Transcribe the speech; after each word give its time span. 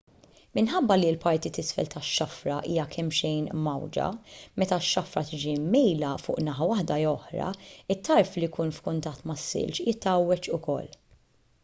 minħabba 0.57 0.95
li 0.99 1.09
l-parti 1.09 1.49
t'isfel 1.57 1.89
tax-xafra 1.95 2.55
hija 2.69 2.85
kemmxejn 2.95 3.49
mgħawwġa 3.57 4.07
meta 4.63 4.79
x-xafra 4.85 5.23
tiġi 5.27 5.53
mmejla 5.67 6.13
fuq 6.25 6.41
naħa 6.47 6.69
waħda 6.71 6.97
jew 7.03 7.11
oħra 7.17 7.49
it-tarf 7.97 8.39
li 8.41 8.49
jkun 8.55 8.73
f'kuntatt 8.79 9.29
mas-silġ 9.33 9.83
jitgħawweġ 9.85 10.51
ukoll 10.59 10.89